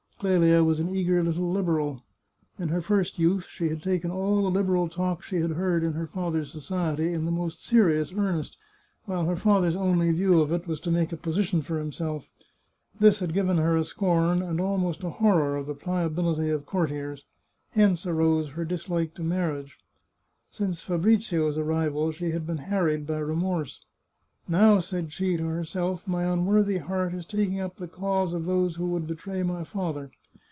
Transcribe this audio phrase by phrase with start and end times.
[0.23, 2.03] Clelia was an eager little Liberal.
[2.59, 5.93] In her first youth she had taken all the Liberal talk she had heard in
[5.93, 8.55] her father's society in the most serious earnest,
[9.05, 12.29] while her father's only view of it was to make a position for himself.
[12.99, 17.25] This had given her a scorn and almost a horror of the pliability of courtiers;
[17.71, 19.79] hence arose her dislike to marriage.
[20.51, 23.83] Since Fa brizio's arrival she had been harried by remorse."
[24.61, 28.75] Now," said she to herself," my unworthy heart is taking up the cause of those
[28.75, 30.11] who would betray my father.